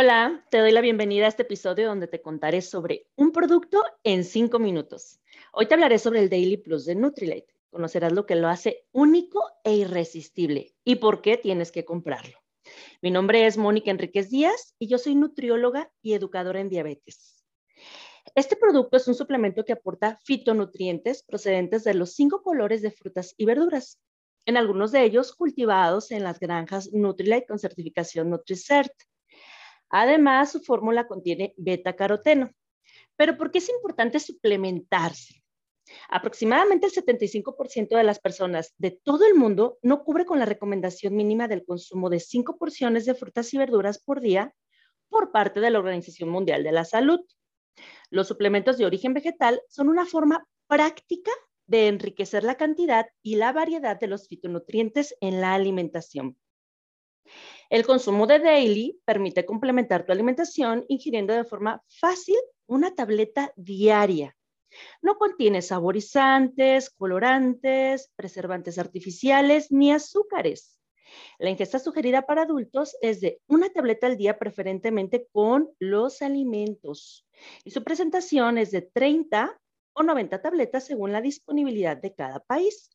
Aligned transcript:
Hola, 0.00 0.46
te 0.48 0.58
doy 0.58 0.70
la 0.70 0.80
bienvenida 0.80 1.24
a 1.24 1.28
este 1.28 1.42
episodio 1.42 1.88
donde 1.88 2.06
te 2.06 2.22
contaré 2.22 2.62
sobre 2.62 3.08
un 3.16 3.32
producto 3.32 3.82
en 4.04 4.22
5 4.22 4.60
minutos. 4.60 5.18
Hoy 5.52 5.66
te 5.66 5.74
hablaré 5.74 5.98
sobre 5.98 6.20
el 6.20 6.30
Daily 6.30 6.56
Plus 6.56 6.84
de 6.84 6.94
Nutrilite. 6.94 7.52
Conocerás 7.68 8.12
lo 8.12 8.24
que 8.24 8.36
lo 8.36 8.46
hace 8.46 8.86
único 8.92 9.42
e 9.64 9.74
irresistible 9.74 10.72
y 10.84 10.94
por 10.94 11.20
qué 11.20 11.36
tienes 11.36 11.72
que 11.72 11.84
comprarlo. 11.84 12.38
Mi 13.02 13.10
nombre 13.10 13.44
es 13.44 13.58
Mónica 13.58 13.90
Enríquez 13.90 14.30
Díaz 14.30 14.72
y 14.78 14.86
yo 14.86 14.98
soy 14.98 15.16
nutrióloga 15.16 15.90
y 16.00 16.12
educadora 16.12 16.60
en 16.60 16.68
diabetes. 16.68 17.44
Este 18.36 18.54
producto 18.54 18.98
es 18.98 19.08
un 19.08 19.16
suplemento 19.16 19.64
que 19.64 19.72
aporta 19.72 20.20
fitonutrientes 20.22 21.24
procedentes 21.24 21.82
de 21.82 21.94
los 21.94 22.12
cinco 22.12 22.44
colores 22.44 22.82
de 22.82 22.92
frutas 22.92 23.34
y 23.36 23.46
verduras, 23.46 23.98
en 24.46 24.56
algunos 24.56 24.92
de 24.92 25.02
ellos 25.02 25.34
cultivados 25.34 26.12
en 26.12 26.22
las 26.22 26.38
granjas 26.38 26.92
Nutrilite 26.92 27.46
con 27.46 27.58
certificación 27.58 28.30
NutriCert. 28.30 28.92
Además, 29.90 30.52
su 30.52 30.60
fórmula 30.60 31.06
contiene 31.06 31.54
beta-caroteno. 31.56 32.50
Pero 33.16 33.36
¿por 33.36 33.50
qué 33.50 33.58
es 33.58 33.68
importante 33.68 34.20
suplementarse? 34.20 35.42
Aproximadamente 36.08 36.86
el 36.86 36.92
75% 36.92 37.96
de 37.96 38.04
las 38.04 38.18
personas 38.18 38.74
de 38.78 38.90
todo 38.90 39.26
el 39.26 39.34
mundo 39.34 39.78
no 39.82 40.04
cubre 40.04 40.24
con 40.26 40.38
la 40.38 40.44
recomendación 40.44 41.16
mínima 41.16 41.48
del 41.48 41.64
consumo 41.64 42.10
de 42.10 42.20
5 42.20 42.58
porciones 42.58 43.06
de 43.06 43.14
frutas 43.14 43.52
y 43.54 43.58
verduras 43.58 43.98
por 43.98 44.20
día 44.20 44.54
por 45.08 45.32
parte 45.32 45.60
de 45.60 45.70
la 45.70 45.78
Organización 45.78 46.28
Mundial 46.28 46.62
de 46.62 46.72
la 46.72 46.84
Salud. 46.84 47.20
Los 48.10 48.28
suplementos 48.28 48.76
de 48.78 48.86
origen 48.86 49.14
vegetal 49.14 49.62
son 49.68 49.88
una 49.88 50.04
forma 50.04 50.46
práctica 50.66 51.30
de 51.66 51.88
enriquecer 51.88 52.44
la 52.44 52.56
cantidad 52.56 53.06
y 53.22 53.36
la 53.36 53.52
variedad 53.52 53.98
de 53.98 54.06
los 54.06 54.28
fitonutrientes 54.28 55.16
en 55.20 55.40
la 55.40 55.54
alimentación. 55.54 56.38
El 57.70 57.84
consumo 57.84 58.26
de 58.26 58.38
daily 58.38 59.00
permite 59.04 59.44
complementar 59.44 60.06
tu 60.06 60.12
alimentación 60.12 60.84
ingiriendo 60.88 61.34
de 61.34 61.44
forma 61.44 61.82
fácil 61.88 62.38
una 62.66 62.94
tableta 62.94 63.52
diaria. 63.56 64.36
No 65.02 65.16
contiene 65.16 65.62
saborizantes, 65.62 66.90
colorantes, 66.90 68.10
preservantes 68.16 68.78
artificiales 68.78 69.70
ni 69.70 69.92
azúcares. 69.92 70.78
La 71.38 71.50
ingesta 71.50 71.78
sugerida 71.78 72.22
para 72.22 72.42
adultos 72.42 72.96
es 73.00 73.20
de 73.20 73.40
una 73.46 73.70
tableta 73.70 74.06
al 74.06 74.16
día, 74.16 74.38
preferentemente 74.38 75.26
con 75.32 75.70
los 75.78 76.20
alimentos. 76.22 77.26
Y 77.64 77.70
su 77.70 77.82
presentación 77.82 78.58
es 78.58 78.70
de 78.70 78.82
30 78.82 79.58
o 79.94 80.02
90 80.02 80.42
tabletas 80.42 80.84
según 80.84 81.12
la 81.12 81.20
disponibilidad 81.20 81.96
de 81.96 82.14
cada 82.14 82.40
país. 82.40 82.90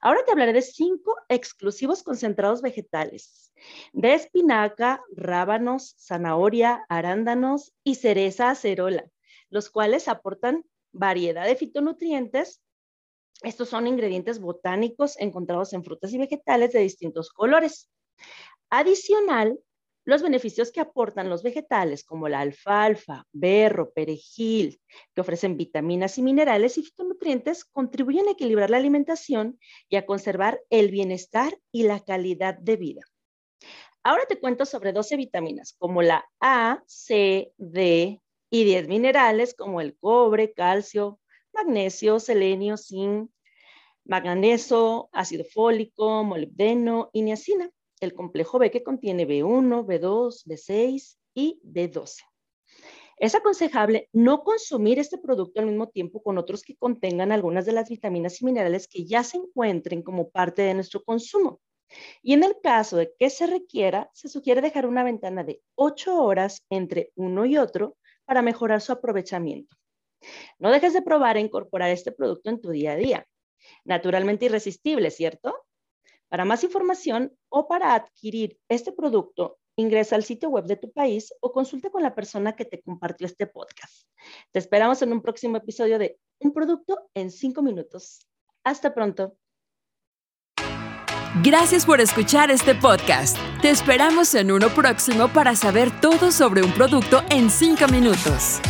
Ahora 0.00 0.24
te 0.24 0.32
hablaré 0.32 0.52
de 0.52 0.62
cinco 0.62 1.16
exclusivos 1.28 2.02
concentrados 2.02 2.62
vegetales, 2.62 3.52
de 3.92 4.14
espinaca, 4.14 5.02
rábanos, 5.14 5.96
zanahoria, 5.98 6.84
arándanos 6.88 7.72
y 7.84 7.96
cereza 7.96 8.50
acerola, 8.50 9.08
los 9.50 9.70
cuales 9.70 10.08
aportan 10.08 10.64
variedad 10.92 11.46
de 11.46 11.56
fitonutrientes. 11.56 12.62
Estos 13.42 13.68
son 13.68 13.86
ingredientes 13.86 14.40
botánicos 14.40 15.18
encontrados 15.18 15.72
en 15.72 15.84
frutas 15.84 16.12
y 16.12 16.18
vegetales 16.18 16.72
de 16.72 16.80
distintos 16.80 17.30
colores. 17.30 17.90
Adicional, 18.70 19.58
los 20.08 20.22
beneficios 20.22 20.72
que 20.72 20.80
aportan 20.80 21.28
los 21.28 21.42
vegetales 21.42 22.02
como 22.02 22.30
la 22.30 22.40
alfalfa, 22.40 23.26
berro, 23.30 23.92
perejil, 23.92 24.80
que 25.14 25.20
ofrecen 25.20 25.58
vitaminas 25.58 26.16
y 26.16 26.22
minerales 26.22 26.78
y 26.78 26.82
fitonutrientes, 26.82 27.66
contribuyen 27.66 28.26
a 28.26 28.30
equilibrar 28.30 28.70
la 28.70 28.78
alimentación 28.78 29.60
y 29.86 29.96
a 29.96 30.06
conservar 30.06 30.62
el 30.70 30.90
bienestar 30.90 31.58
y 31.70 31.82
la 31.82 32.00
calidad 32.00 32.56
de 32.56 32.76
vida. 32.76 33.02
Ahora 34.02 34.24
te 34.26 34.40
cuento 34.40 34.64
sobre 34.64 34.94
12 34.94 35.18
vitaminas 35.18 35.74
como 35.76 36.00
la 36.00 36.24
A, 36.40 36.82
C, 36.86 37.52
D 37.58 38.22
y 38.48 38.64
10 38.64 38.88
minerales 38.88 39.52
como 39.52 39.82
el 39.82 39.94
cobre, 39.98 40.54
calcio, 40.54 41.20
magnesio, 41.52 42.18
selenio, 42.18 42.78
zinc, 42.78 43.30
manganeso, 44.06 45.10
ácido 45.12 45.44
fólico, 45.44 46.24
molibdeno 46.24 47.10
y 47.12 47.20
niacina 47.20 47.70
el 48.00 48.14
complejo 48.14 48.58
B 48.58 48.70
que 48.70 48.82
contiene 48.82 49.26
B1, 49.26 49.84
B2, 49.84 50.44
B6 50.46 51.16
y 51.34 51.60
B12. 51.64 52.22
Es 53.16 53.34
aconsejable 53.34 54.08
no 54.12 54.44
consumir 54.44 54.98
este 54.98 55.18
producto 55.18 55.60
al 55.60 55.66
mismo 55.66 55.88
tiempo 55.88 56.22
con 56.22 56.38
otros 56.38 56.62
que 56.62 56.76
contengan 56.76 57.32
algunas 57.32 57.66
de 57.66 57.72
las 57.72 57.88
vitaminas 57.88 58.40
y 58.40 58.44
minerales 58.44 58.86
que 58.86 59.04
ya 59.04 59.24
se 59.24 59.38
encuentren 59.38 60.02
como 60.02 60.30
parte 60.30 60.62
de 60.62 60.74
nuestro 60.74 61.02
consumo. 61.02 61.60
Y 62.22 62.34
en 62.34 62.44
el 62.44 62.60
caso 62.62 62.96
de 62.96 63.12
que 63.18 63.30
se 63.30 63.46
requiera, 63.46 64.10
se 64.12 64.28
sugiere 64.28 64.60
dejar 64.60 64.86
una 64.86 65.02
ventana 65.02 65.42
de 65.42 65.62
8 65.74 66.22
horas 66.22 66.64
entre 66.70 67.10
uno 67.16 67.44
y 67.44 67.56
otro 67.56 67.96
para 68.24 68.42
mejorar 68.42 68.80
su 68.80 68.92
aprovechamiento. 68.92 69.74
No 70.58 70.70
dejes 70.70 70.92
de 70.92 71.02
probar 71.02 71.36
e 71.36 71.40
incorporar 71.40 71.90
este 71.90 72.12
producto 72.12 72.50
en 72.50 72.60
tu 72.60 72.70
día 72.70 72.92
a 72.92 72.96
día. 72.96 73.26
Naturalmente 73.84 74.46
irresistible, 74.46 75.10
¿cierto? 75.10 75.56
Para 76.28 76.44
más 76.44 76.62
información 76.62 77.32
o 77.48 77.66
para 77.68 77.94
adquirir 77.94 78.58
este 78.68 78.92
producto, 78.92 79.58
ingresa 79.76 80.16
al 80.16 80.24
sitio 80.24 80.50
web 80.50 80.64
de 80.64 80.76
tu 80.76 80.92
país 80.92 81.32
o 81.40 81.52
consulta 81.52 81.90
con 81.90 82.02
la 82.02 82.14
persona 82.14 82.54
que 82.54 82.64
te 82.64 82.82
compartió 82.82 83.26
este 83.26 83.46
podcast. 83.46 84.06
Te 84.52 84.58
esperamos 84.58 85.00
en 85.02 85.12
un 85.12 85.22
próximo 85.22 85.56
episodio 85.56 85.98
de 85.98 86.18
Un 86.40 86.52
producto 86.52 87.08
en 87.14 87.30
5 87.30 87.62
minutos. 87.62 88.26
Hasta 88.62 88.94
pronto. 88.94 89.36
Gracias 91.42 91.86
por 91.86 92.00
escuchar 92.00 92.50
este 92.50 92.74
podcast. 92.74 93.36
Te 93.60 93.70
esperamos 93.70 94.34
en 94.34 94.50
uno 94.50 94.68
próximo 94.68 95.28
para 95.28 95.56
saber 95.56 95.90
todo 96.00 96.30
sobre 96.30 96.62
un 96.62 96.72
producto 96.72 97.22
en 97.30 97.50
5 97.50 97.88
minutos. 97.88 98.60